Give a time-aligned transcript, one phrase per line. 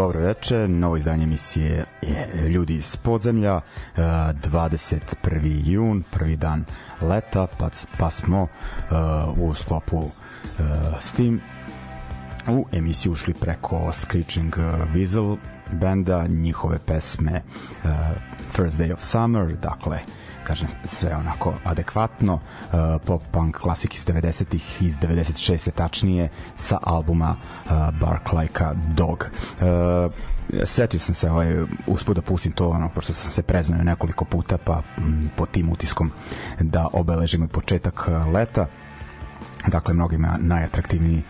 [0.00, 5.62] Dobro veče, novo izdanje emisije je Ljudi iz podzemlja, e, 21.
[5.64, 6.64] jun, prvi dan
[7.00, 8.48] leta, pa, pa smo e,
[9.36, 10.62] u sklopu e,
[11.00, 11.40] s tim
[12.48, 14.56] u emisiju ušli preko Screeching
[14.94, 15.36] Weasel
[15.72, 17.42] benda, njihove pesme
[18.52, 19.98] First Day of Summer, dakle
[20.50, 22.40] kažem sve onako adekvatno uh,
[23.06, 27.70] pop punk klasik iz 90-ih iz 96 tačnije sa albuma uh,
[28.00, 29.26] Bark Like a Dog.
[29.60, 30.12] Uh,
[30.64, 34.58] setio sam se ovaj, uspud da pustim to ono, pošto sam se preznao nekoliko puta
[34.58, 36.10] pa m, po tim utiskom
[36.60, 38.66] da obeležimo početak uh, leta.
[39.66, 41.22] Dakle mnogima najatraktivniji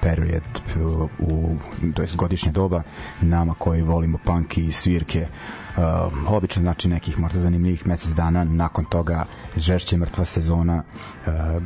[0.00, 0.42] period
[0.80, 1.56] u, u
[1.94, 2.82] to jest godišnje doba
[3.20, 5.80] nama koji volimo punk i svirke uh, e,
[6.28, 9.24] obično znači nekih možda zanimljivih mesec dana nakon toga
[9.56, 10.82] žešće mrtva sezona
[11.26, 11.60] e,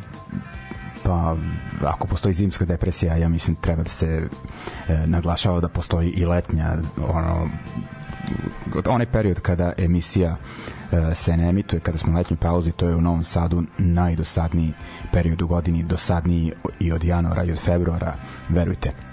[1.03, 1.37] pa
[1.85, 4.29] ako postoji zimska depresija ja mislim treba da se
[4.89, 6.77] e, naglašava da postoji i letnja
[7.09, 7.49] ono
[8.87, 10.37] onaj period kada emisija
[10.93, 14.73] e, se ne emituje, kada smo na letnjoj pauzi, to je u Novom Sadu najdosadniji
[15.13, 18.15] period u godini, dosadniji i od januara i od februara,
[18.49, 19.12] verujte.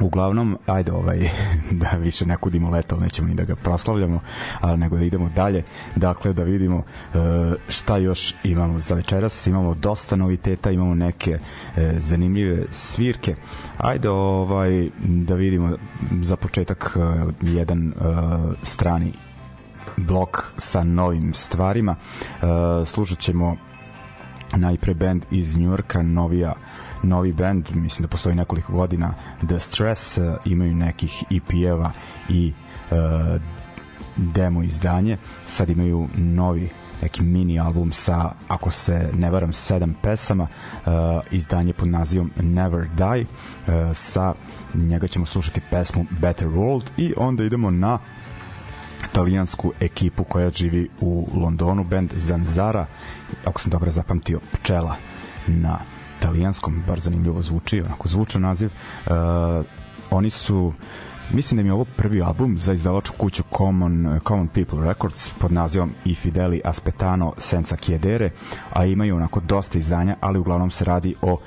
[0.00, 1.30] Uglavnom, ajde ovaj,
[1.82, 4.20] da više ne kudimo nećemo ni da ga proslavljamo,
[4.60, 5.62] ali nego da idemo dalje.
[5.96, 6.82] Dakle, da vidimo
[7.14, 7.18] e,
[7.68, 9.46] šta još imamo za večeras.
[9.46, 11.38] Imamo dosta noviteta, imamo neke
[11.76, 13.34] e, zanimljive svirke.
[13.78, 15.76] Ajde ovaj, da vidimo
[16.22, 17.00] za početak e,
[17.42, 17.92] jedan
[18.62, 19.12] strani
[19.96, 21.96] blok sa novim stvarima.
[21.96, 22.46] E,
[22.86, 23.56] slušat ćemo
[24.56, 26.54] najpre band iz Njurka, novija
[27.02, 29.14] novi band, mislim da postoji nekoliko godina
[29.46, 31.92] The Stress, uh, imaju nekih EP-eva
[32.28, 32.52] i
[32.90, 33.40] uh,
[34.16, 35.18] demo izdanje.
[35.46, 36.70] Sad imaju novi
[37.02, 40.46] neki mini album sa, ako se ne varam, sedam pesama,
[40.86, 40.92] uh,
[41.30, 44.34] izdanje pod nazivom Never Die, uh, sa
[44.74, 47.98] njega ćemo slušati pesmu Better World i onda idemo na
[49.12, 52.86] talijansku ekipu koja živi u Londonu, band Zanzara,
[53.44, 54.96] ako sam dobro zapamtio, pčela
[55.46, 55.78] na
[56.22, 58.70] talijanskom, bar zanimljivo zvuči, onako zvučan naziv.
[59.06, 59.12] Uh,
[60.10, 60.72] oni su
[61.32, 65.52] mislim da mi je ovo prvi album za izdavačku kuću Common, Common People Records pod
[65.52, 68.30] nazivom I Fideli Aspetano Senza Chiedere,
[68.72, 71.38] a imaju onako dosta izdanja, ali uglavnom se radi o uh,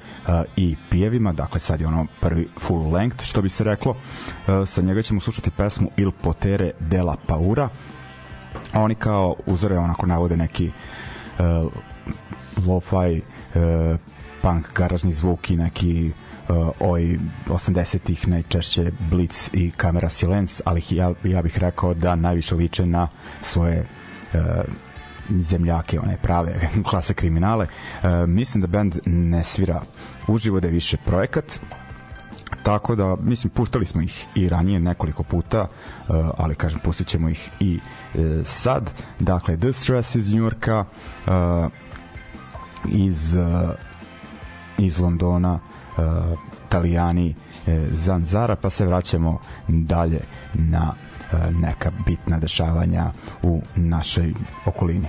[0.57, 3.91] EP-evima, dakle sad je ono prvi full length, što bi se reklo.
[3.91, 7.69] Uh, sa njega ćemo slušati pesmu Il Potere della Paura.
[8.73, 10.71] A oni kao uzore onako navode neki
[11.39, 11.71] uh,
[12.67, 13.21] lo-fi
[13.55, 13.99] uh,
[14.45, 16.11] punk garažni zvuk i neki
[16.49, 22.55] uh, oj 80-ih najčešće Blitz i Kamera Silence, ali ja, ja bih rekao da najviše
[22.55, 23.07] liče na
[23.41, 23.85] svoje
[24.33, 24.39] uh,
[25.39, 27.65] zemljake, one prave klase kriminale.
[27.65, 29.81] Uh, mislim da band ne svira
[30.27, 31.59] uživo, da je više projekat,
[32.63, 37.29] tako da mislim puštali smo ih i ranije nekoliko puta uh, ali kažem pustit ćemo
[37.29, 37.79] ih i
[38.13, 40.85] uh, sad dakle The Stress iz Njurka
[41.27, 41.71] uh,
[42.91, 43.35] iz
[44.77, 46.03] iz Londona uh,
[46.67, 47.35] Italijani
[47.67, 50.21] uh, Zanzara pa se vraćamo dalje
[50.53, 50.93] na
[51.33, 53.11] uh, neka bitna dešavanja
[53.43, 54.33] u našoj
[54.65, 55.07] okolini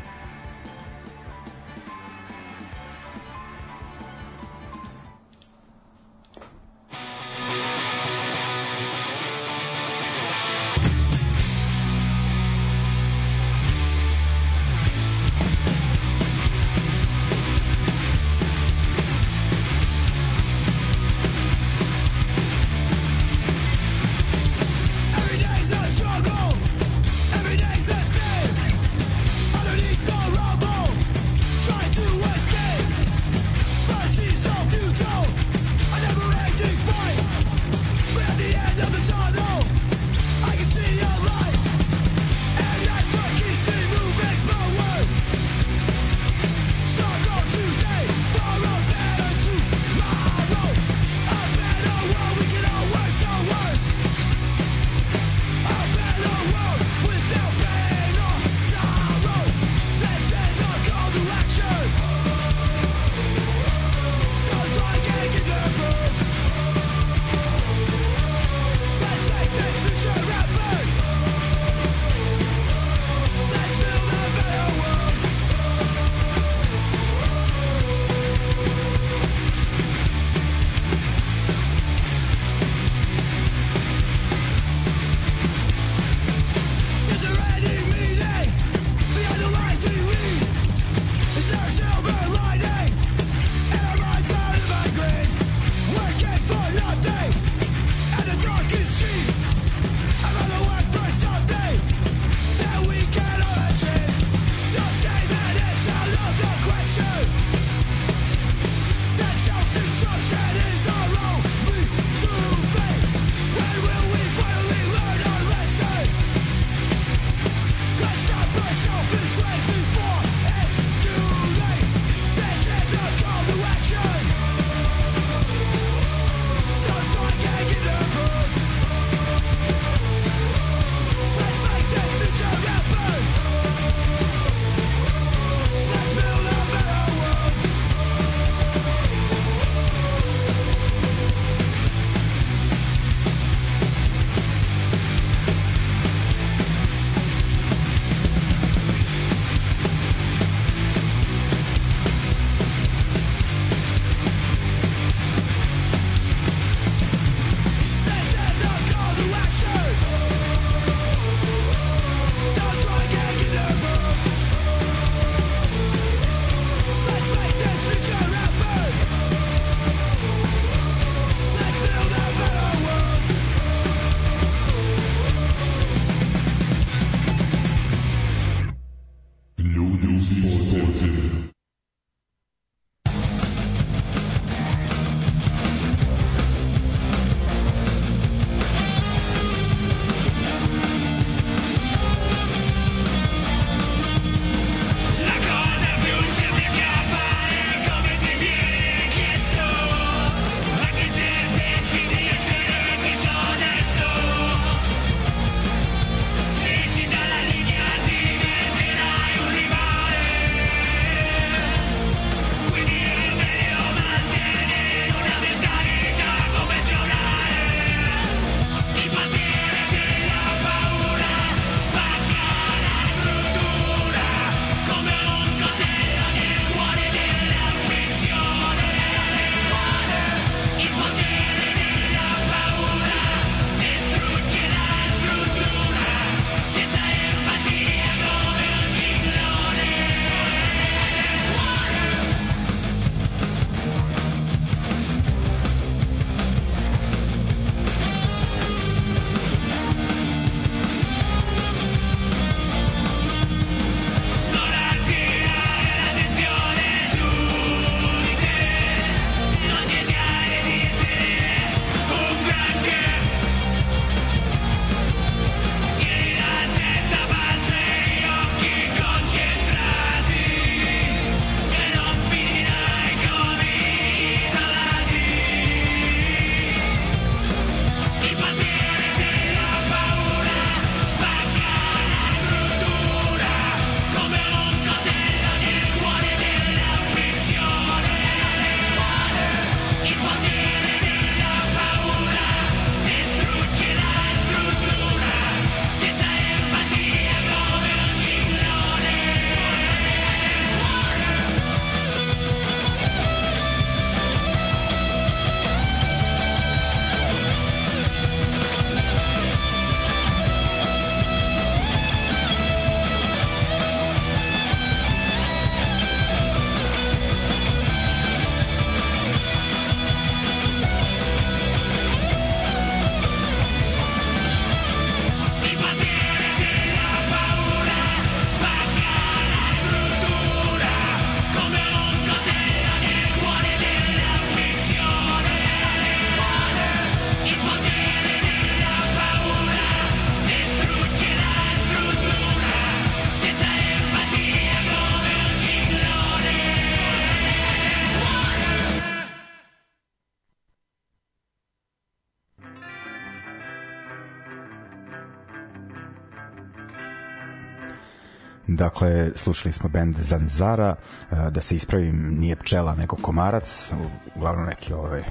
[358.68, 360.94] Dakle, slušali smo band Zanzara,
[361.30, 365.22] e, da se ispravim, nije pčela, nego komarac, u- uglavnom neki ovaj,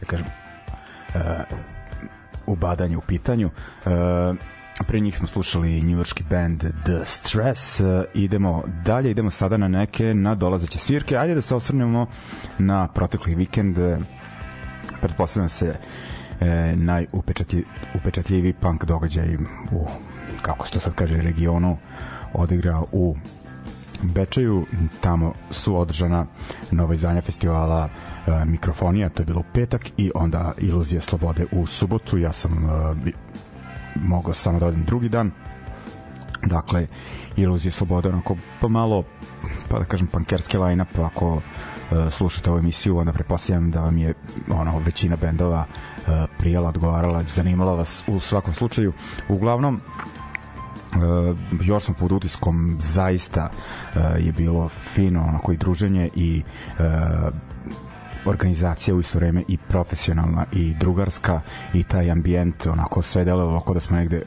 [0.00, 0.26] da kažem,
[1.14, 1.44] e,
[2.46, 3.50] ubadanje u pitanju.
[3.86, 3.90] E,
[4.86, 7.80] pre njih smo slušali njujorski band The Stress.
[8.14, 11.16] Idemo dalje, idemo sada na neke nadolazeće svirke.
[11.16, 12.06] Ajde da se osvrnemo
[12.58, 13.76] na protekli vikend.
[15.00, 15.74] Pretpostavljam se
[16.40, 19.36] e, najupečatljiviji punk događaj
[19.72, 19.86] u,
[20.42, 21.78] kako se to sad kaže, regionu
[22.34, 23.16] odigrao u
[24.02, 24.66] Bečeju,
[25.00, 26.26] tamo su održana
[26.70, 31.66] nova izdanja festivala e, Mikrofonija, to je bilo u petak i onda Iluzija slobode u
[31.66, 33.12] subotu, ja sam e,
[33.94, 35.30] mogao samo da odim drugi dan.
[36.46, 36.86] Dakle
[37.36, 39.04] Iluzija slobode onako pomalo
[39.68, 43.98] pa da kažem pankerski line up ako e, slušate ovu emisiju onda pretpostavljam da vam
[43.98, 44.14] je
[44.50, 48.92] ono većina bendova e, prijela, odgovarala, zanimala vas u svakom slučaju.
[49.28, 49.80] Uglavnom
[51.62, 56.42] još smo pod utiskom zaista uh, je bilo fino onako i druženje i
[56.78, 56.84] uh,
[58.24, 61.40] organizacija u isto vreme i profesionalna i drugarska
[61.74, 64.22] i taj ambijent onako sve delovalo kao da smo negde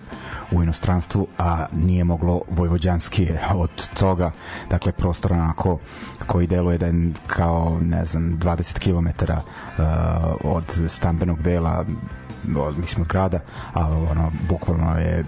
[0.51, 4.31] u inostranstvu a nije moglo vojvođanski od toga.
[4.69, 5.79] Dakle prostor onako
[6.27, 9.39] koji deluje da je kao ne znam 20 km uh,
[10.43, 11.85] od stambenog dela
[12.57, 13.39] od, mislim od grada
[13.73, 15.23] a ono bukvalno je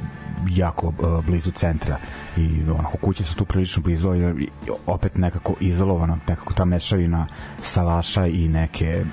[0.50, 1.98] jako uh, blizu centra.
[2.38, 4.48] I onako kuće su tu prilično blizu i,
[4.86, 7.28] opet nekako izolovano nekako ta mešavina
[7.62, 9.04] salaša i neke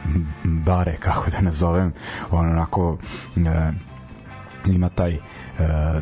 [0.44, 1.92] bare kako da nazovem
[2.30, 2.98] onako uh,
[4.66, 5.20] ima taj uh,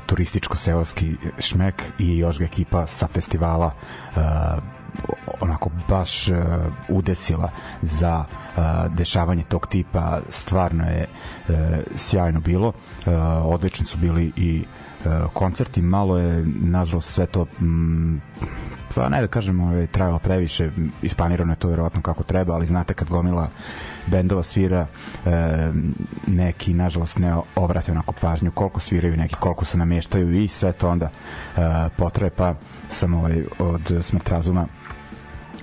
[0.06, 3.70] turističko-seoski šmek i još ga ekipa sa festivala
[4.16, 4.22] uh,
[5.40, 6.36] onako baš uh,
[6.88, 7.50] udesila
[7.82, 8.24] za
[8.56, 8.62] uh,
[8.94, 10.20] dešavanje tog tipa.
[10.28, 11.06] Stvarno je
[11.48, 11.54] uh,
[11.96, 12.68] sjajno bilo.
[12.68, 12.74] Uh,
[13.44, 14.91] odlični su bili i uh,
[15.32, 18.20] koncerti malo je nažalost sve to mm,
[18.94, 20.70] pa ne da kažem ovaj, trajalo previše
[21.02, 23.48] isplanirano je to verovatno kako treba ali znate kad gomila
[24.06, 24.86] bendova svira
[25.26, 25.70] e,
[26.26, 30.88] neki nažalost ne obrate onako pažnju koliko sviraju neki koliko se nameštaju i sve to
[30.88, 32.54] onda e, potraje pa
[32.88, 34.66] sam ovaj, od smrt razuma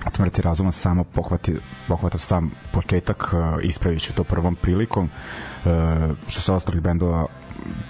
[0.06, 1.56] od smrti razuma samo pohvati,
[1.88, 5.70] pohvatao sam početak e, ispravit ću to prvom prilikom e,
[6.28, 7.26] što se ostalih bendova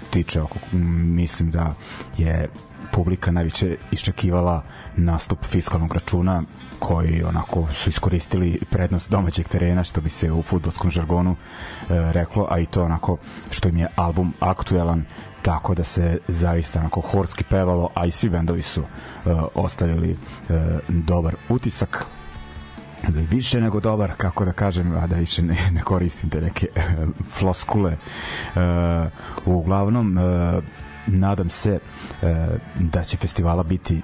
[0.09, 1.73] tiče oko, mislim da
[2.17, 2.49] je
[2.91, 4.63] publika najviše iščekivala
[4.95, 6.43] nastup fiskalnog računa
[6.79, 11.35] koji onako su iskoristili prednost domaćeg terena što bi se u futbolskom žargonu e,
[11.89, 13.17] reklo, a i to onako
[13.51, 15.05] što im je album aktuelan
[15.41, 18.85] tako da se zaista onako horski pevalo, a i svi bendovi su e,
[19.55, 20.15] ostavili e,
[20.87, 22.05] dobar utisak
[23.09, 26.81] više nego dobar, kako da kažem, a da više ne, ne koristim te neke e,
[27.31, 27.91] floskule.
[27.91, 27.97] E,
[29.45, 30.21] uglavnom, e,
[31.07, 31.79] nadam se
[32.79, 34.01] da će festivala biti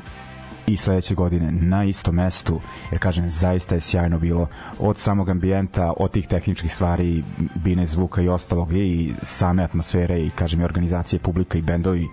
[0.68, 4.48] i sledeće godine na istom mestu, jer kažem, zaista je sjajno bilo
[4.80, 7.24] od samog ambijenta, od tih tehničkih stvari,
[7.56, 12.08] bine zvuka i ostalog i same atmosfere i kažem i organizacije publika i bendovi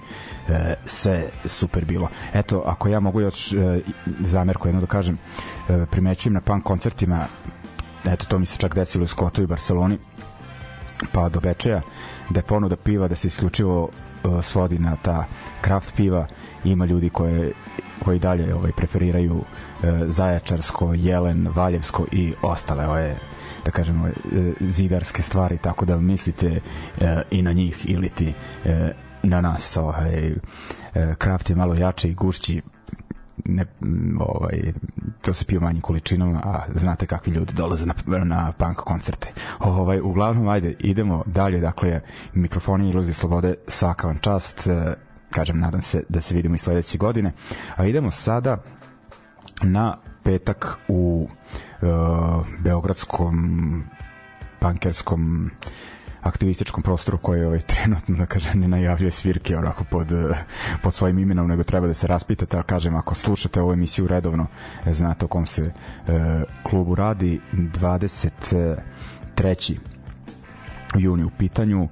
[0.49, 2.08] e, sve super bilo.
[2.34, 3.80] Eto, ako ja mogu još e,
[4.20, 5.18] zamerku jedno da kažem,
[5.68, 7.26] e, primećujem na punk koncertima
[8.04, 9.99] eto to mi se čak desilo u Skotu i Barceloni
[11.12, 11.80] pa do Bečeja
[12.30, 15.25] da je ponuda piva da se isključivo uh, svodi na ta
[15.61, 16.26] kraft piva
[16.64, 17.52] ima ljudi koje
[18.04, 19.44] koji dalje ovaj preferiraju uh,
[20.06, 23.16] Zajačarsko, Jelen, Valjevsko i ostale ove
[23.64, 24.12] da kažemo e,
[24.61, 26.61] zidarske stvari tako da mislite
[27.00, 28.33] e, i na njih ili ti
[28.64, 30.35] e, na nas ovaj e,
[31.18, 32.62] kraft je malo jači i gušći
[33.44, 33.64] ne,
[34.18, 34.72] ovaj,
[35.22, 39.33] to se u manjim količinama, a znate kakvi ljudi dolaze na, na punk koncerte.
[39.59, 42.00] Ovaj, uglavnom, ajde, idemo dalje, dakle,
[42.35, 44.94] mikrofoni iluzije slobode, svaka vam čast, e,
[45.35, 47.33] kažem, nadam se da se vidimo i sledeće godine,
[47.77, 48.62] a idemo sada
[49.62, 51.29] na petak u
[51.83, 51.87] e,
[52.59, 53.85] beogradskom
[54.59, 55.51] pankerskom
[56.25, 60.44] aktivističkom prostoru koji ovaj trenutno da kažem ne najavljuje svirke onako pod, eh,
[60.83, 64.47] pod svojim imenom nego treba da se raspitate a kažem ako slušate ovu emisiju redovno
[64.87, 65.73] eh, znate o kom se e,
[66.62, 69.79] klubu radi 23.
[70.94, 71.88] juni u pitanju e,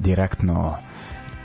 [0.00, 0.76] direktno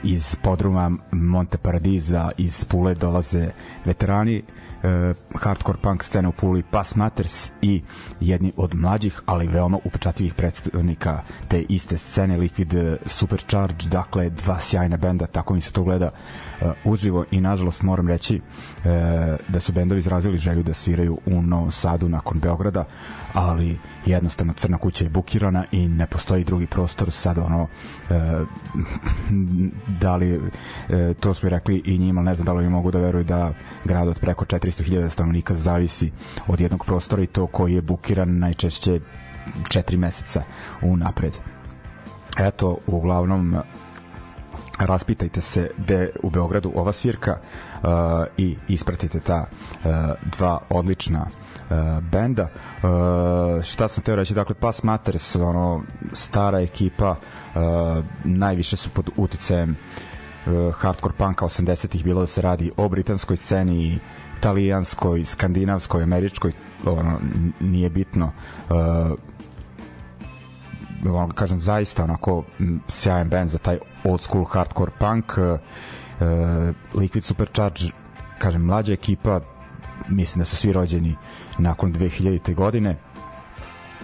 [0.04, 3.50] iz podruma Monte Paradiza iz Pule dolaze
[3.86, 4.44] veterani
[4.84, 7.82] e, hardcore punk scene u Puli Pass Matters i
[8.20, 14.98] jedni od mlađih, ali veoma upečatljivih predstavnika te iste scene Liquid Supercharge, dakle dva sjajna
[14.98, 16.12] benda, tako mi se to gleda
[16.84, 18.36] uživo i nažalost moram reći
[18.78, 18.84] uh,
[19.48, 22.86] da su bendovi izrazili želju da sviraju u Novom Sadu nakon Beograda,
[23.34, 27.12] ali jednostavno Crna kuća je bukirana i ne postoji drugi prostor.
[27.12, 27.68] Sad ono uh,
[30.02, 30.42] da li
[31.20, 33.54] to smo rekli i njima ne znam da li mogu da veruju da
[33.86, 36.12] grad od preko 400.000 stanovnika zavisi
[36.48, 39.00] od jednog prostora i to koji je bukiran najčešće
[39.70, 40.44] 4 meseca
[40.82, 41.34] unapred.
[42.40, 43.56] Eto uglavnom
[44.86, 47.90] raspitajte se gde u Beogradu ova svirka uh,
[48.38, 49.92] i ispratite ta uh,
[50.38, 52.44] dva odlična uh, benda.
[52.44, 59.10] Uh, šta sam teo reći, dakle Pass Matters, ono, stara ekipa, uh, najviše su pod
[59.18, 59.76] uticajem
[60.46, 64.00] uh, hardcore punka 80-ih bilo da se radi o britanskoj sceni
[64.38, 66.52] italijanskoj, skandinavskoj, američkoj,
[66.86, 67.20] ono,
[67.60, 68.32] nije bitno.
[68.70, 68.76] Uh,
[71.16, 72.44] ono, kažem, zaista onako
[72.88, 75.60] sjajan band za taj old school hardcore punk uh,
[76.94, 77.84] Liquid Supercharge
[78.40, 79.40] kažem, mlađa ekipa
[80.10, 81.16] mislim da su svi rođeni
[81.58, 82.54] nakon 2000.
[82.54, 82.98] godine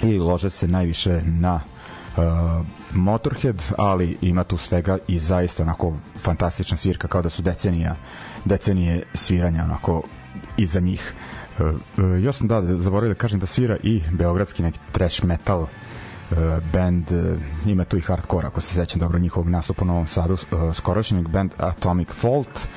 [0.01, 6.77] i lože se najviše na uh, Motorhead, ali ima tu svega i zaista onako fantastična
[6.77, 7.95] svirka kao da su decenija
[8.45, 10.03] decenije sviranja onako
[10.57, 11.13] iza njih.
[11.59, 11.65] Uh,
[12.23, 15.69] još sam da, zaboravio da kažem da svira i beogradski neki trash metal uh,
[16.73, 20.33] band uh, ima tu i hardcore ako se sećam dobro njihovog nastupa u Novom Sadu
[20.33, 22.67] uh, skorošnjeg band Atomic Fault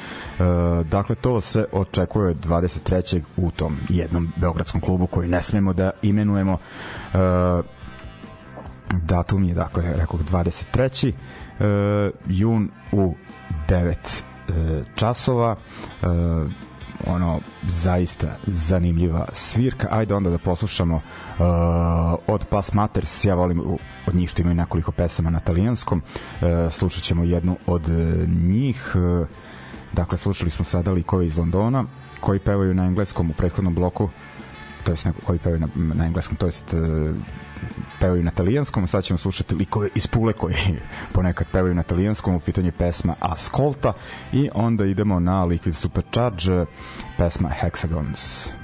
[0.84, 3.20] dakle to se očekuje 23.
[3.36, 6.58] u tom jednom beogradskom klubu koji ne smemo da imenujemo
[8.92, 11.12] datum je dakle rekao 23.
[11.12, 13.14] Uh, jun u
[13.68, 13.94] 9
[14.48, 14.54] uh,
[14.94, 15.56] časova
[17.06, 19.88] ono zaista zanimljiva svirka.
[19.90, 21.02] Ajde onda da poslušamo uh,
[22.26, 23.62] od Pass Matters ja volim
[24.06, 26.02] od njih što imaju nekoliko pesama na talijanskom.
[26.02, 28.92] Uh, slušat ćemo jednu od uh, njih.
[28.94, 29.26] Uh,
[29.92, 31.84] dakle slušali smo sada likove iz Londona
[32.20, 34.08] koji pevaju na engleskom u prethodnom bloku
[34.84, 36.80] to jest koji pevaju na, na engleskom, to jest uh,
[38.00, 40.54] pevaju na talijanskom, a sad ćemo slušati likove iz Pule koji
[41.14, 43.92] ponekad pevaju na talijanskom, u pitanju pesma Ascolta
[44.32, 46.64] i onda idemo na Liquid Supercharge,
[47.18, 48.48] pesma Hexagons.
[48.48, 48.61] Ljudi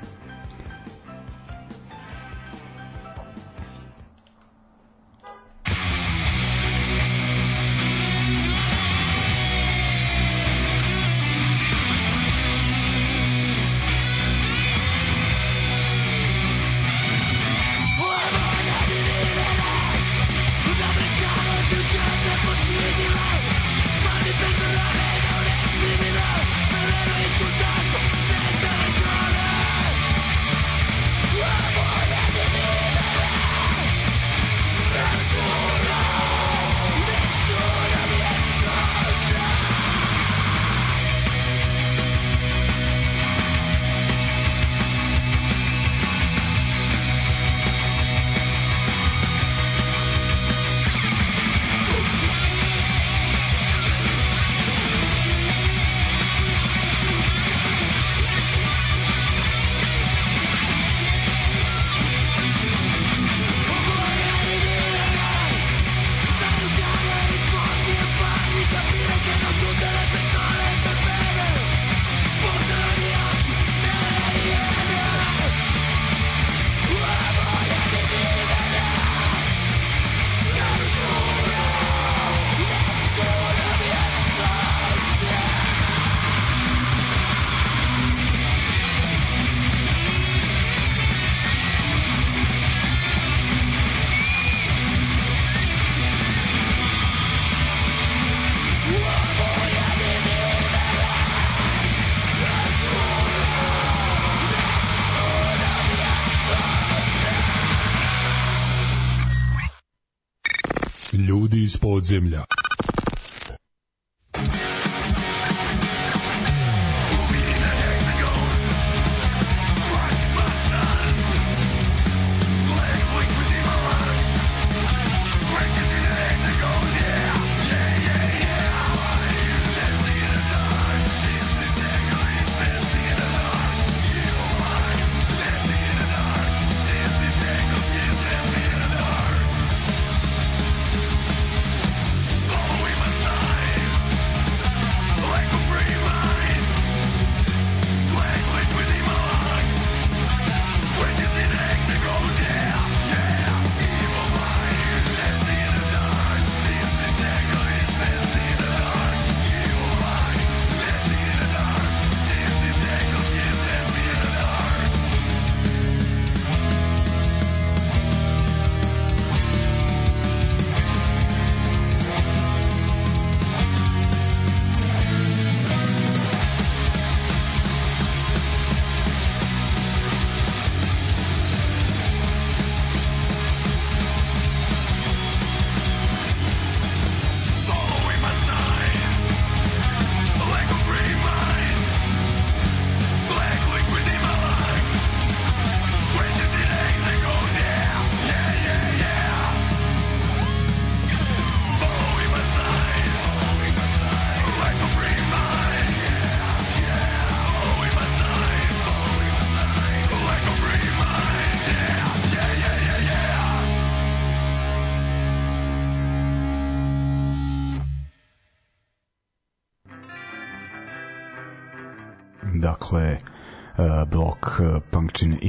[112.11, 112.48] iz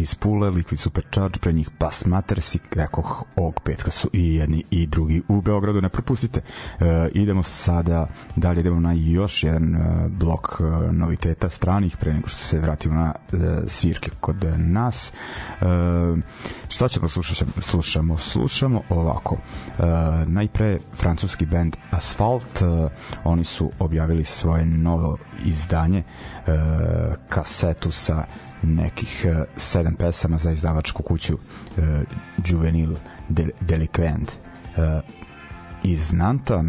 [0.09, 4.63] iz Pule, Liquid Supercharge, pre njih Bass Matters i rekoh ovog petka su i jedni
[4.71, 6.41] i drugi u Beogradu, ne propustite.
[6.41, 12.27] Uh, idemo sada dalje, idemo na još jedan uh, blok uh, noviteta stranih pre nego
[12.27, 15.13] što se vratimo na uh, svirke kod nas.
[15.61, 16.19] Uh,
[16.69, 17.51] šta ćemo slušati?
[17.61, 19.35] Slušamo, slušamo ovako.
[19.35, 19.85] Uh,
[20.27, 22.91] najpre francuski band Asphalt, uh,
[23.23, 26.53] oni su objavili svoje novo izdanje uh,
[27.29, 28.25] kasetu sa
[28.61, 31.83] nekih uh, sedam pesama za izdavačku kuću uh,
[32.45, 32.95] Juvenil
[33.29, 34.31] Del Delinquent
[34.77, 35.03] uh,
[35.83, 36.63] iz Nanta,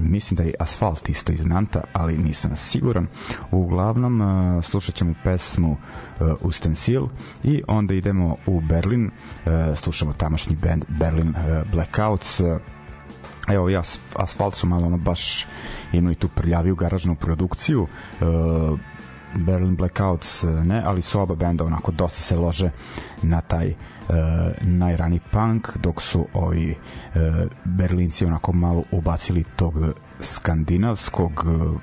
[0.00, 3.06] mislim da je Asfalt isto iz Nanta, ali nisam siguran.
[3.50, 7.06] Uglavnom, uh, slušat ćemo pesmu uh, Ustensil
[7.44, 12.60] i onda idemo u Berlin, uh, slušamo tamošnji band Berlin uh, Blackouts, uh,
[13.48, 13.82] evo ja
[14.14, 15.46] asfalt su malo ono baš
[15.92, 17.86] imaju tu prljaviju garažnu produkciju
[19.38, 22.70] Berlin Blackouts uh, ne, ali su oba benda onako dosta se lože
[23.22, 24.14] na taj uh,
[24.60, 29.74] najrani punk dok su ovi uh, Berlinci onako malo ubacili tog
[30.20, 31.80] skandinavskog uh,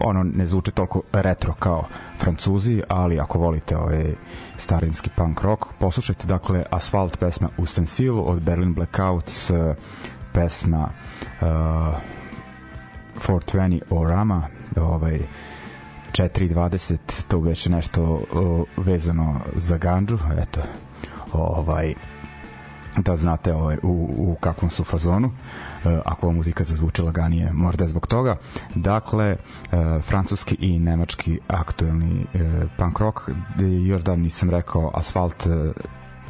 [0.00, 1.84] ono ne zvuče toliko retro kao
[2.18, 4.14] Francuzi, ali ako volite ovaj
[4.56, 9.74] starinski punk rock, poslušajte dakle Asfalt pesma Ustensil od Berlin Blackouts uh,
[10.32, 10.88] pesma
[11.40, 11.46] uh,
[13.28, 15.20] 420 Orama ovaj
[16.16, 16.96] 4.20
[17.28, 18.20] to već nešto
[18.76, 20.60] vezano za ganđu eto
[21.32, 21.94] ovaj
[22.96, 25.30] da znate ovaj, u, u kakvom su fazonu
[25.84, 28.36] e, ako vam muzika zazvuči laganije možda zbog toga.
[28.74, 29.36] Dakle e,
[30.02, 32.38] francuski i nemački aktuelni e,
[32.78, 33.20] punk rock
[33.86, 35.72] još da nisam rekao Asfalt e,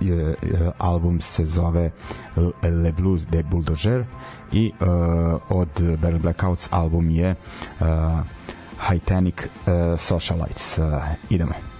[0.00, 0.36] je, e,
[0.78, 1.90] album se zove
[2.62, 4.04] Le Blues de Bulldozer
[4.52, 4.84] i e,
[5.48, 5.68] od
[6.02, 7.36] Berlin Blackouts album je e,
[8.78, 11.75] Titanic e, Socialites e, idemo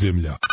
[0.00, 0.49] podzemlja.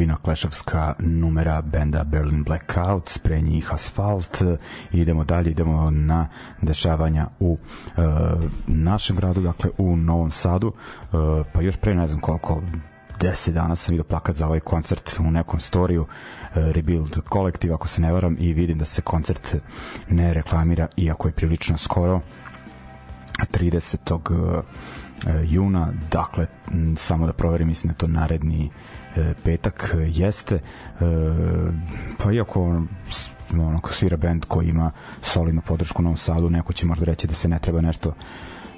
[0.00, 4.42] Fina klešovska numera benda Berlin Blackout, pre njih Asfalt,
[4.92, 6.28] idemo dalje, idemo na
[6.62, 8.00] dešavanja u e,
[8.66, 11.06] našem gradu, dakle u Novom Sadu, e,
[11.52, 12.62] pa još pre ne znam koliko
[13.20, 17.88] 10 dana sam vidio plakat za ovaj koncert u nekom storiju e, Rebuild kolektiv, ako
[17.88, 19.56] se ne varam i vidim da se koncert
[20.08, 22.20] ne reklamira iako je prilično skoro
[23.52, 24.62] 30.
[25.26, 26.46] e, juna, dakle
[26.96, 28.70] samo da proverim, mislim da to naredni
[29.44, 30.60] petak e, jeste e,
[32.18, 32.82] pa iako
[33.52, 34.90] onako svira band koji ima
[35.22, 38.14] solidnu podršku u Novom Sadu, neko će možda reći da se ne treba nešto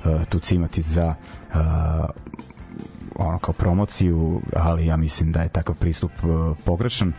[0.05, 1.15] e, tu cimati za
[3.17, 6.13] ono kao promociju, ali ja mislim da je takav pristup
[6.65, 7.13] pogrešan.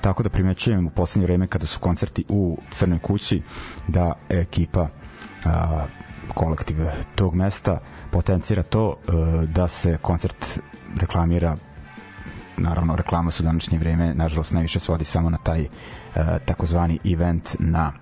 [0.00, 3.42] Tako da primećujem u poslednje vreme kada su koncerti u Crnoj kući
[3.88, 4.88] da ekipa
[5.44, 5.84] a,
[6.34, 6.76] kolektiv
[7.14, 7.78] tog mesta
[8.10, 8.96] potencira to
[9.54, 10.60] da se koncert
[10.96, 11.56] reklamira
[12.58, 15.68] naravno reklama su današnje vreme nažalost najviše svodi samo na taj e,
[16.44, 17.92] takozvani event na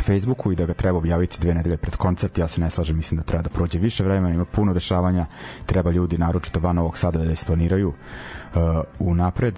[0.00, 3.18] Facebooku i da ga treba objaviti dve nedelje pred koncert, ja se ne slažem, mislim
[3.18, 5.26] da treba da prođe više vremena, ima puno dešavanja,
[5.66, 7.94] treba ljudi, naročito van ovog sada, da isplaniraju uh,
[8.98, 9.54] u napred,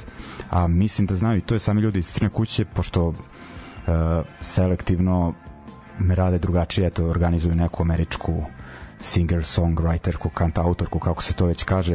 [0.51, 3.15] a mislim da znaju i to je sami ljudi iz Crne kuće, pošto uh,
[4.41, 5.35] selektivno
[5.99, 8.43] me rade drugačije, eto, organizuju neku američku
[9.01, 11.95] singer, songwriterku, kantautorku, kako se to već kaže,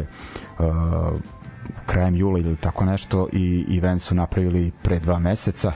[0.59, 0.65] uh,
[1.85, 5.71] krajem jula ili tako nešto i event su napravili pre dva meseca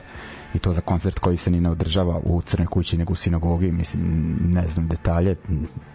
[0.54, 3.72] i to za koncert koji se ni ne održava u Crnoj kući nego u sinagogi,
[3.72, 4.02] mislim,
[4.44, 5.36] ne znam detalje,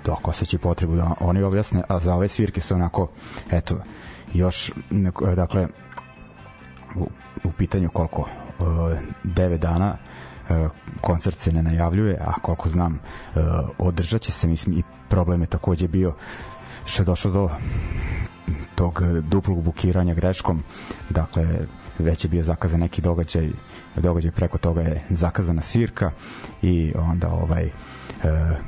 [0.05, 3.07] dok osjeći potrebu da oni objasne, a za ove svirke su onako,
[3.51, 3.77] eto,
[4.33, 4.71] još,
[5.35, 5.67] dakle,
[6.95, 7.07] u,
[7.43, 8.21] u pitanju koliko,
[8.59, 8.65] uh,
[9.23, 9.97] 9 dana,
[11.01, 12.99] koncert se ne najavljuje, a koliko znam e,
[13.77, 16.13] održat će se, mislim i problem je takođe bio
[16.99, 17.49] je došlo do
[18.75, 20.63] tog duplog bukiranja greškom.
[21.09, 21.47] Dakle
[21.99, 23.49] već je bio zakazan neki događaj
[23.95, 26.11] događaj preko toga je zakazana svirka
[26.61, 27.71] i onda ovaj e,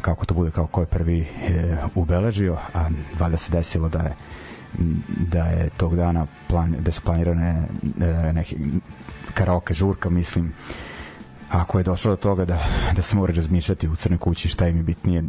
[0.01, 1.27] kako to bude kao ko je prvi e,
[1.95, 4.15] ubeležio a valjda se desilo da je
[5.07, 7.67] da je tog dana plan, da su planirane
[8.01, 8.55] e, neke
[9.33, 10.53] karaoke žurka mislim.
[11.49, 12.59] Ako je došlo do toga da,
[12.95, 15.27] da se mora razmišljati u Crnoj kući šta im je bitnije e,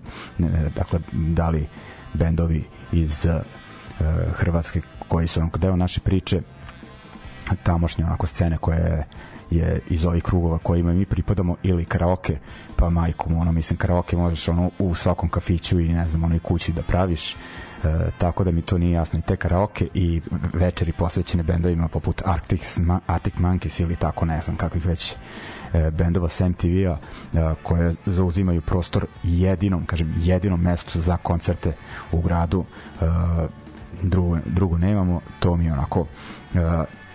[0.76, 1.66] dakle da li
[2.14, 3.40] bendovi iz e,
[4.32, 6.40] Hrvatske koji su onako deo naše priče
[7.62, 9.06] tamošnje onako scene koje
[9.50, 12.38] je iz ovih krugova kojima mi pripadamo ili karaoke
[12.76, 16.72] pa majkom ono mislim karaoke možeš ono u svakom kafiću i ne znam onoj kući
[16.72, 17.36] da praviš e,
[18.18, 19.18] tako da mi to nije jasno.
[19.18, 20.20] I te karaoke i
[20.54, 25.16] večeri posvećene bendovima poput Arctic, Arctic Monkeys ili tako ne znam kakvih već
[25.74, 31.72] e, bendova sa MTV-a e, koje zauzimaju prostor jedinom, kažem, jedinom mestu za koncerte
[32.12, 32.64] u gradu.
[33.00, 33.04] E,
[34.02, 36.06] drugo, drugo nemamo to mi je onako
[36.54, 36.58] e,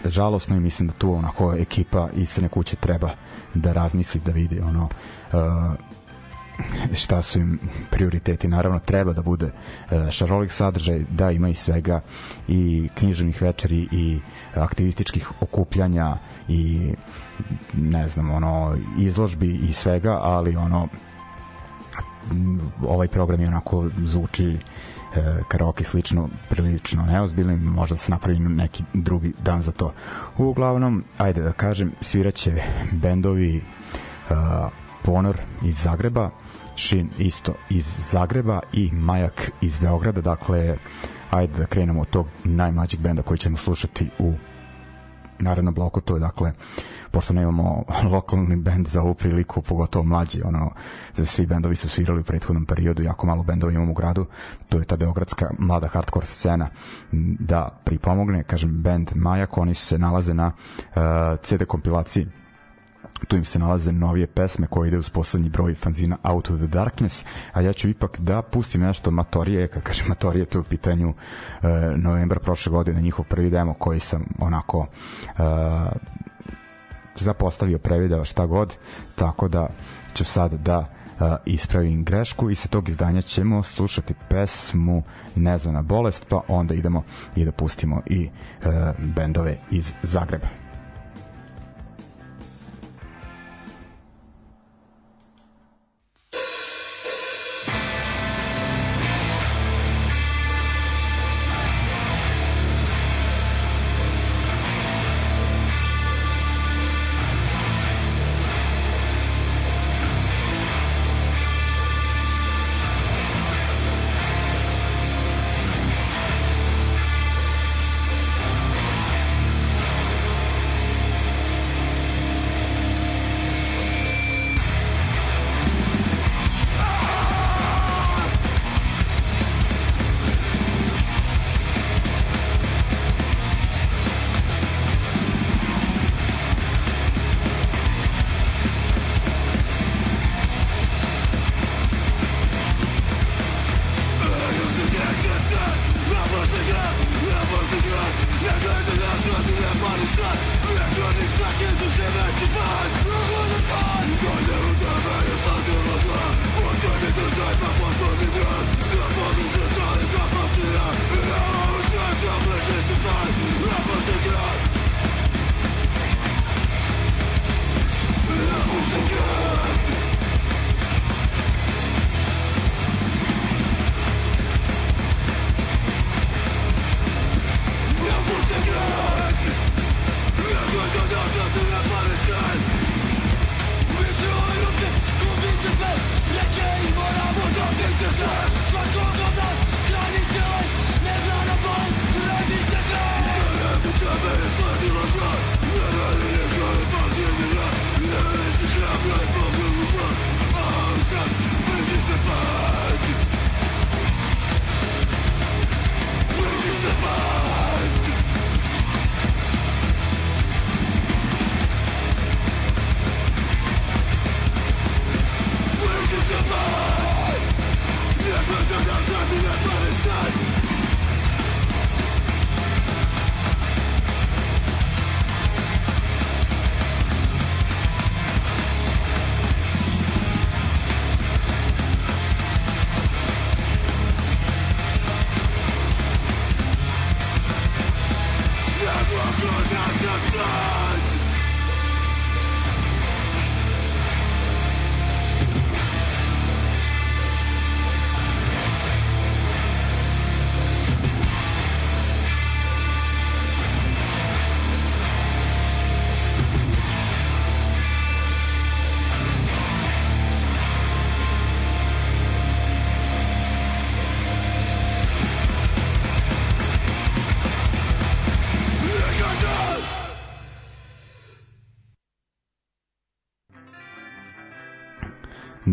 [0.06, 3.10] žalosno i mislim da tu onako ekipa iz Crne kuće treba
[3.54, 4.90] da razmisli da vidi ono
[5.34, 5.38] e,
[6.94, 7.60] šta su im
[7.92, 8.48] prioriteti.
[8.48, 9.52] Naravno treba da bude
[10.12, 12.02] šarolik sadržaj da ima i svega
[12.48, 14.20] i književnih večeri i
[14.56, 16.94] aktivističkih okupljanja i
[17.74, 20.88] ne znam ono izložbi i svega ali ono
[22.82, 24.58] ovaj program je onako zvuči e,
[25.48, 29.94] karaoke slično prilično neozbiljno možda da se napravi neki drugi dan za to.
[30.38, 33.62] Uglavnom ajde da kažem sviraće bendovi
[34.30, 34.36] uh,
[35.04, 36.30] Ponor iz Zagreba
[36.78, 40.22] Šin isto iz Zagreba i Majak iz Beograda.
[40.22, 40.78] Dakle
[41.32, 44.34] ajde da krenemo od tog najmlađeg benda koji ćemo slušati u
[45.40, 46.54] narednom bloku to je dakle
[47.12, 50.72] pošto nemamo lokalni bend za ovu priliku, pogotovo mlađi, ono,
[51.24, 54.26] svi bendovi su svirali u prethodnom periodu, jako malo bendova imamo u gradu,
[54.70, 56.70] to je ta beogradska mlada hardcore scena.
[57.40, 60.94] Da pripomogne, kažem, bend Majak, oni se nalaze na uh,
[61.42, 62.28] CD kompilaciji
[63.28, 66.68] tu im se nalaze novije pesme koje ide uz poslednji broj fanzina Out of the
[66.68, 70.64] Darkness, a ja ću ipak da pustim nešto Matorije, kad kažem Matorije, to je u
[70.64, 74.88] pitanju e, novembra prošle godine, njihov prvi demo koji sam onako
[75.28, 75.44] e,
[77.16, 78.78] zapostavio, prevideo šta god,
[79.16, 79.68] tako da
[80.14, 80.80] ću sad da
[81.20, 85.04] uh, ispravim grešku i sa tog izdanja ćemo slušati pesmu
[85.36, 87.04] Nezvana bolest, pa onda idemo
[87.36, 88.72] i da pustimo i uh,
[89.16, 90.67] bendove iz Zagreba.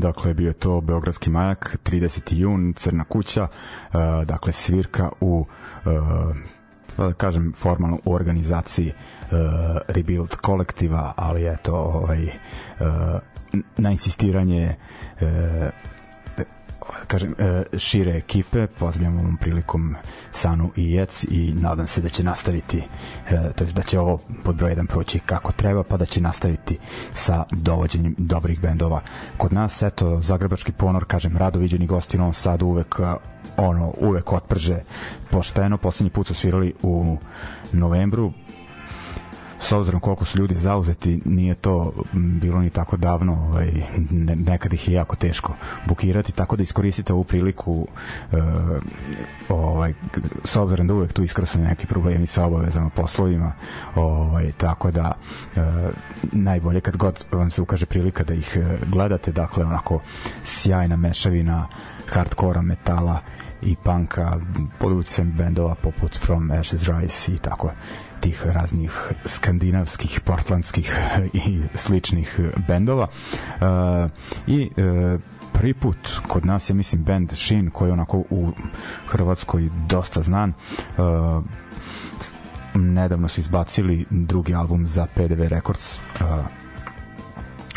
[0.04, 2.34] Dakle, bio je to Beogradski majak, 30.
[2.34, 3.94] jun, Crna kuća, uh,
[4.26, 5.46] dakle, svirka u
[5.84, 6.36] uh,
[6.96, 9.38] pa da kažem formalno u organizaciji uh,
[9.88, 12.28] Rebuild kolektiva, ali eto ovaj uh,
[13.76, 14.74] na insistiranje
[15.20, 15.26] uh,
[17.06, 19.96] kažem, e, šire ekipe, pozdravljam ovom prilikom
[20.32, 24.20] Sanu i Jec i nadam se da će nastaviti, e, to jest da će ovo
[24.44, 26.78] pod broj 1 proći kako treba, pa da će nastaviti
[27.12, 29.00] sa dovođenjem dobrih bendova
[29.36, 29.82] kod nas.
[29.82, 33.14] Eto, Zagrebački ponor, kažem, rado viđeni gosti u Novom Sadu, uvek e,
[33.56, 34.80] ono, uvek otprže
[35.30, 35.78] pošteno.
[35.78, 37.16] Poslednji put su svirali u
[37.72, 38.32] novembru,
[39.64, 43.72] s obzirom koliko su ljudi zauzeti, nije to bilo ni tako davno, ovaj,
[44.10, 45.52] ne, nekad ih je jako teško
[45.86, 47.86] bukirati, tako da iskoristite ovu priliku
[48.32, 48.36] e,
[49.48, 49.94] ovaj,
[50.44, 53.52] s obzirom da uvek tu iskrasne neki problemi sa obavezama poslovima,
[53.94, 55.12] ovaj, tako da
[55.56, 55.60] e,
[56.32, 60.00] najbolje kad god vam se ukaže prilika da ih e, gledate, dakle onako
[60.44, 61.66] sjajna mešavina
[62.08, 63.20] hardkora, metala
[63.62, 64.40] i panka
[64.78, 67.70] pod bendova poput From Ashes Rise i tako
[68.24, 70.92] tih raznih skandinavskih, portlandskih
[71.32, 73.06] i sličnih bendova.
[73.06, 74.10] Uh,
[74.46, 75.20] I uh,
[75.52, 78.52] prvi put kod nas je mislim band Shin koji je onako u
[79.06, 80.52] Hrvatskoj dosta znan
[80.98, 81.44] uh,
[82.74, 86.00] nedavno su izbacili drugi album za PDV Records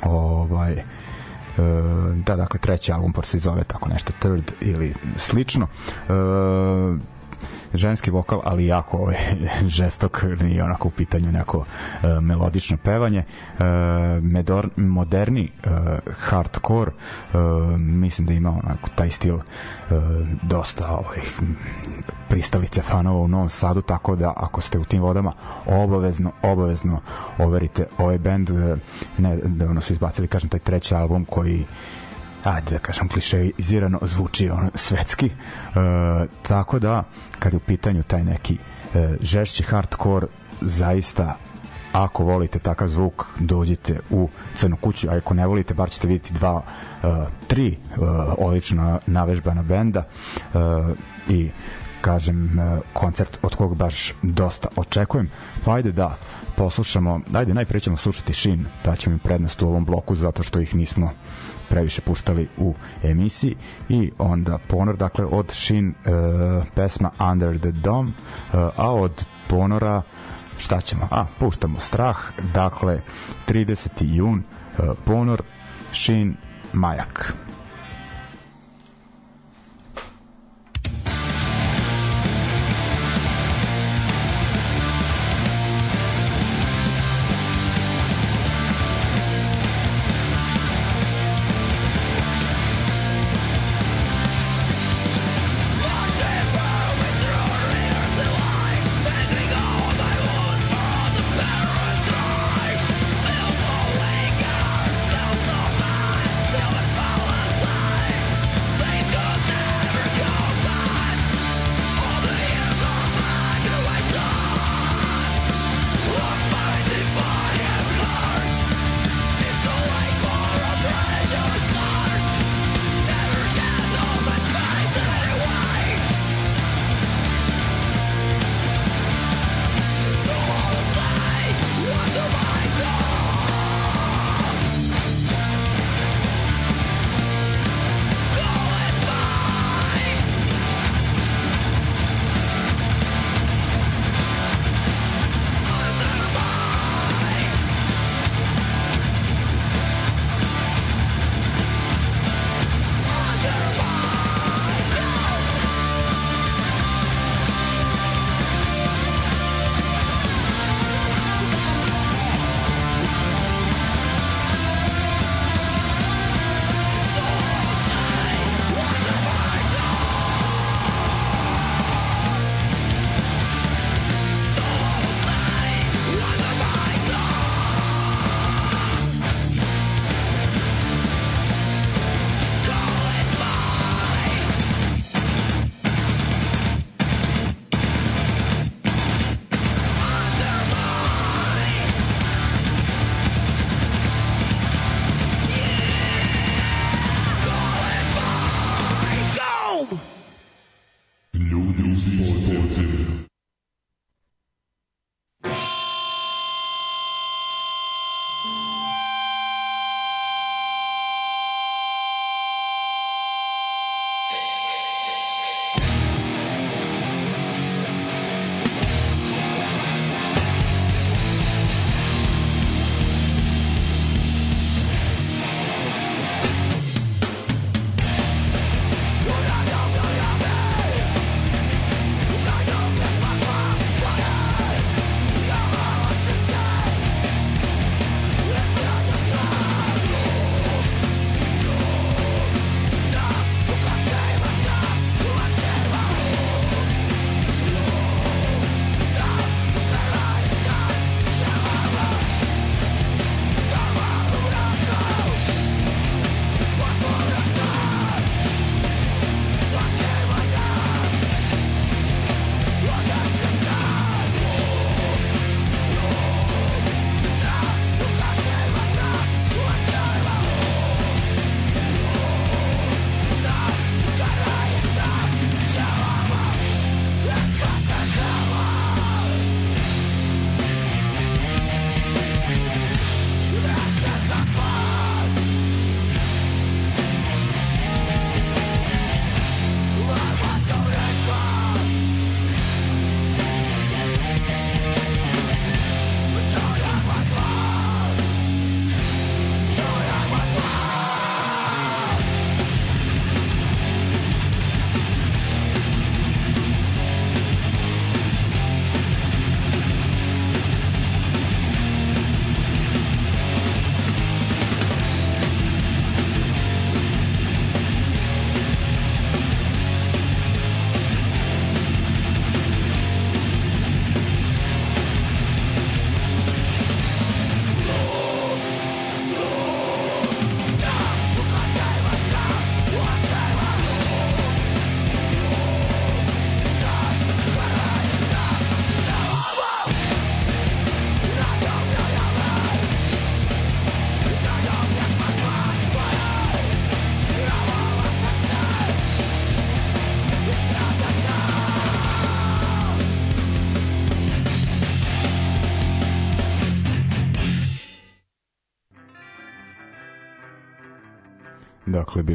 [0.03, 0.83] ovaj
[2.25, 5.67] da dakle treći album se zove tako nešto third ili slično
[7.77, 9.15] ženski vokal, ali jako ovaj,
[9.77, 11.65] žestok, nije onako u pitanju neko uh,
[12.21, 13.23] melodično pevanje.
[13.53, 13.65] Uh,
[14.21, 15.71] medor, moderni uh,
[16.17, 17.39] hardcore, uh,
[17.79, 19.43] mislim da ima onako taj stil uh,
[20.41, 21.19] dosta ovaj,
[22.29, 25.33] pristalice fanova u Novom Sadu, tako da ako ste u tim vodama,
[25.65, 27.01] obavezno, obavezno
[27.37, 28.49] overite ovaj band.
[29.17, 31.65] Ne, da ono su izbacili, kažem, taj treći album koji
[32.47, 35.25] ajde da kažem klišeizirano zvuči ono svetski.
[35.25, 35.31] E,
[36.41, 37.03] tako da
[37.39, 38.57] kad je u pitanju taj neki
[38.93, 40.27] e, žešći hardcore
[40.61, 41.35] zaista
[41.91, 46.33] ako volite takav zvuk dođite u Crnu kuću a ako ne volite bar ćete vidjeti
[46.33, 47.09] dva uh,
[47.47, 50.03] tri uh, odlična navežbana benda.
[50.53, 50.61] Uh,
[51.29, 51.49] i
[52.01, 55.29] kažem uh, koncert od kog baš dosta očekujem.
[55.65, 56.17] Pa ajde da
[56.55, 60.59] poslušamo ajde najpre ćemo slušati Shin da ćemo im prednost u ovom bloku zato što
[60.59, 61.11] ih nismo
[61.69, 63.55] previše puštali u emisiji
[63.89, 70.01] i onda ponor dakle od Shin uh, pesma Under the Dome uh, a od ponora
[70.57, 72.17] šta ćemo a puštamo strah
[72.53, 73.01] dakle
[73.47, 73.87] 30.
[73.99, 75.41] jun uh, ponor
[75.93, 76.35] Shin
[76.73, 77.33] Majak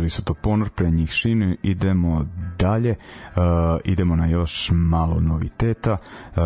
[0.02, 1.56] bili su to ponor, pre njih šine.
[1.62, 2.26] Idemo
[2.62, 3.42] dalje, uh,
[3.84, 5.92] idemo na još malo noviteta.
[5.92, 6.42] Uh,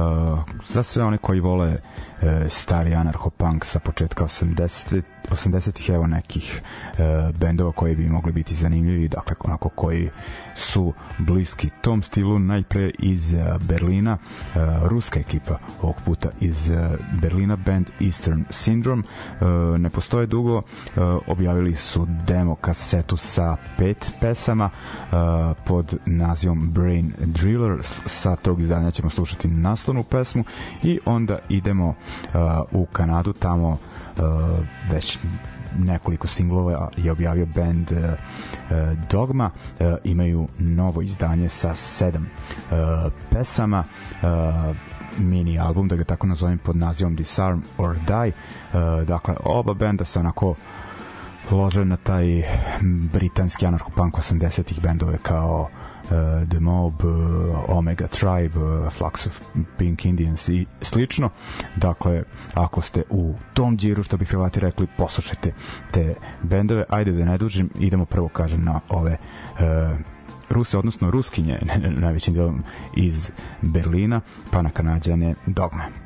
[0.69, 6.63] za sve one koji vole uh, stari anarcho-punk sa početka 80 80-ih evo nekih
[6.93, 10.11] uh, bendova koji bi mogli biti zanimljivi, dakle onako koji
[10.55, 16.77] su bliski tom stilu, najpre iz uh, Berlina, uh, ruska ekipa ovog puta iz uh,
[17.23, 20.63] Berlina, band Eastern Syndrome, uh, ne postoje dugo, uh,
[21.27, 25.17] objavili su demo kasetu sa pet pesama uh,
[25.67, 30.45] pod nazivom Brain Driller, sa tog izdanja ćemo slušati naslovnu pesmu
[30.83, 31.95] i onda idemo uh,
[32.73, 33.79] u Kanadu, tamo uh,
[34.91, 35.19] već
[35.79, 39.51] nekoliko singlova je objavio band uh, uh, Dogma.
[39.81, 43.85] Uh, imaju novo izdanje sa sedam uh, pesama.
[44.23, 44.77] Uh,
[45.19, 48.33] mini album, da ga tako nazovem pod nazivom Disarm or Die.
[48.73, 50.55] Uh, dakle oba benda se onako
[51.51, 52.27] lože na taj
[53.13, 55.86] britanski anarcho-punk 80-ih bendove kao uh,
[56.51, 57.11] The Mob, uh,
[57.69, 59.41] Omega Tribe, uh, Flux of
[59.79, 61.31] Pink Indians i slično.
[61.77, 62.23] Dakle,
[62.55, 65.53] ako ste u tom džiru, što bi Hrvati rekli, poslušajte
[65.91, 66.85] te bendove.
[66.89, 69.17] Ajde da ne dužim, idemo prvo, kažem, na ove
[69.53, 69.99] uh,
[70.51, 71.59] Ruse, odnosno Ruskinje,
[72.05, 72.63] najvećim delom
[72.97, 73.33] iz
[73.63, 76.06] Berlina, pa na Kanadjane Dogme.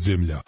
[0.00, 0.40] Podzemlja.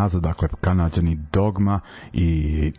[0.00, 1.80] Nazad, dakle Kanadžani Dogma
[2.12, 2.72] i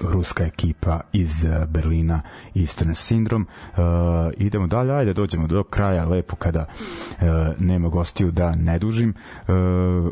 [0.00, 2.22] ruska ekipa iz e, Berlina
[2.54, 3.44] Eastern Syndrome.
[3.44, 3.80] E,
[4.36, 7.24] idemo dalje, ajde dođemo do kraja lepo kada e,
[7.58, 9.14] nema gostiju da ne dužim, e,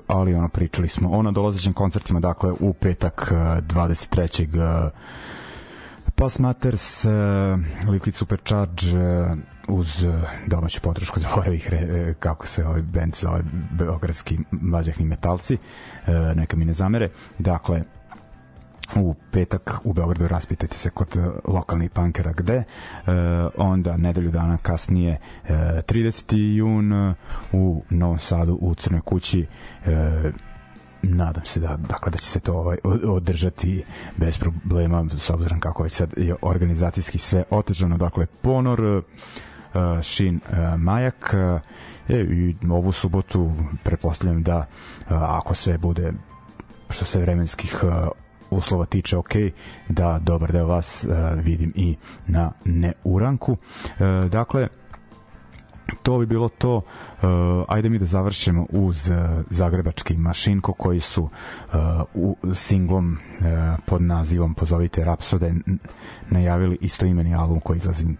[0.07, 4.87] ali ono pričali smo o nadolazećim koncertima, dakle u petak e, 23.
[4.89, 4.91] E,
[6.17, 7.13] Pass Matters, uh,
[7.87, 9.37] Liquid Supercharge uh,
[9.69, 10.15] uz uh,
[10.47, 16.09] domaću potrošku za ovih re, uh, kako se ovaj band zove beogradski mlađahni metalci uh,
[16.37, 17.09] neka mi ne zamere
[17.39, 17.83] dakle
[18.95, 22.65] u petak u Beogradu raspitajte se kod lokalnih punkera gde uh,
[23.57, 26.37] onda nedelju dana kasnije uh, 30.
[26.57, 27.15] jun
[27.53, 29.47] u Novom Sadu u Crnoj kući
[29.81, 29.93] uh,
[31.05, 33.85] nadam se da dakle da će se to ovaj od- održati
[34.17, 39.03] bez problema s obzirom kako je sad organizacijski sve otežano dakle Ponor
[39.77, 40.05] uh,
[40.79, 41.35] Majak
[42.09, 43.53] e, i ovu subotu
[43.83, 44.67] pretpostavljam da
[45.09, 46.13] ako sve bude
[46.91, 47.85] što se vremenskih
[48.51, 49.33] uslova tiče ok,
[49.89, 51.07] da dobar deo vas
[51.37, 51.97] vidim i
[52.27, 53.57] na neuranku.
[54.31, 54.69] Dakle,
[56.03, 56.83] to bi bilo to.
[57.23, 59.17] Uh, ajde mi da završimo uz uh,
[59.51, 61.31] zagrebački mašinko koji su uh,
[62.15, 63.47] u singlom uh,
[63.87, 65.55] pod nazivom Pozovite Rapsode
[66.31, 68.17] najavili istoimeni album koji izlazi uh,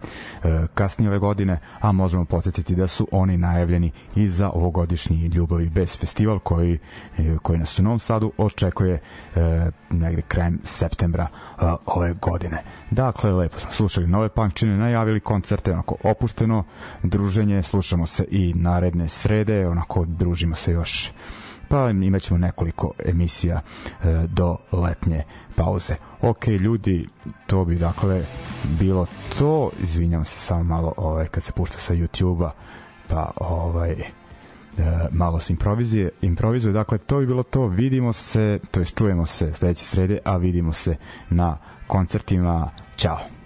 [0.73, 5.97] kasnije ove godine, a možemo podsjetiti da su oni najavljeni i za ovogodišnji Ljubavi bez
[5.99, 6.79] festival koji,
[7.17, 8.93] uh, koji nas u Novom Sadu očekuje
[9.35, 9.41] uh,
[9.89, 11.27] negde krajem septembra
[11.61, 12.63] uh, ove godine.
[12.91, 16.63] Dakle, lepo smo slušali nove punkčine, najavili koncerte, onako opušteno
[17.03, 18.53] druženje, slušamo se i
[18.87, 21.11] naredne srede, onako družimo se još
[21.69, 25.23] pa imat ćemo nekoliko emisija e, do letnje
[25.55, 25.95] pauze.
[26.21, 27.07] Ok, ljudi,
[27.47, 28.23] to bi dakle
[28.79, 29.07] bilo
[29.39, 29.71] to.
[29.83, 32.51] Izvinjam se samo malo ovaj, kad se pušta sa YouTube-a,
[33.07, 34.05] pa ovaj, e,
[35.11, 36.73] malo se improvizuje, improvizuje.
[36.73, 37.67] Dakle, to bi bilo to.
[37.67, 40.95] Vidimo se, to jest čujemo se sledeće srede, a vidimo se
[41.29, 41.57] na
[41.87, 42.69] koncertima.
[42.95, 43.36] Ćao!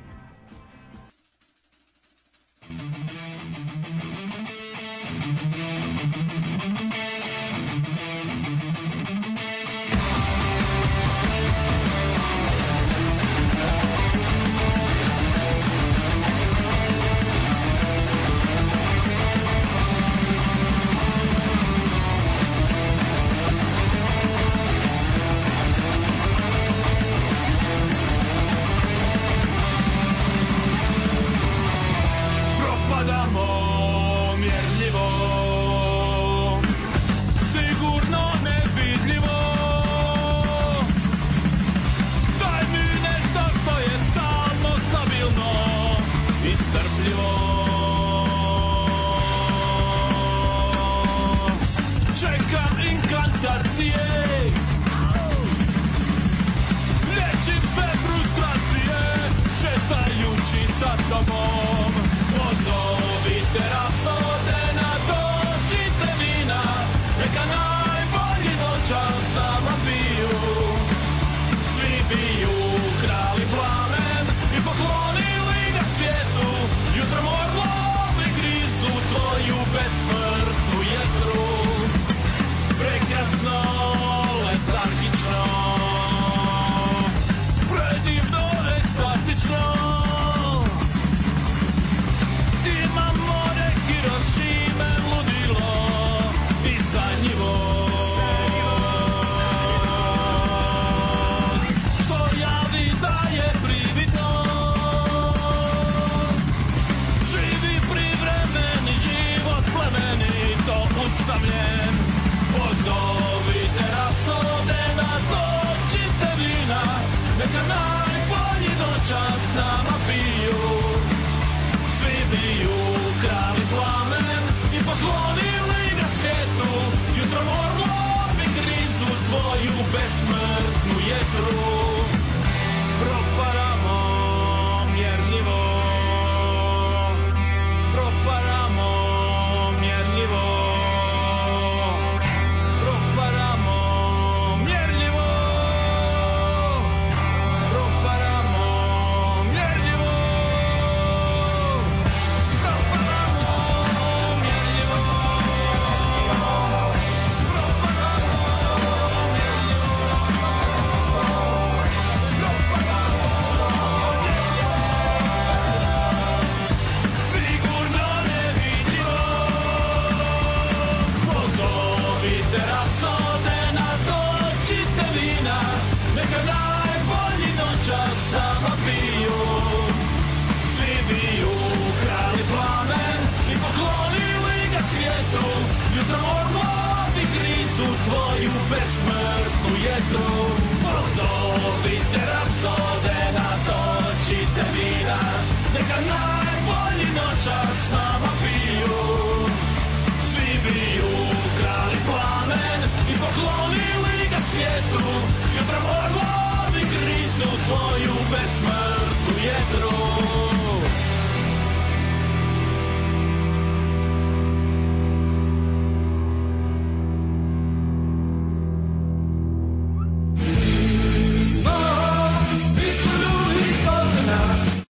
[207.41, 208.80] deco tvoju besmrtnost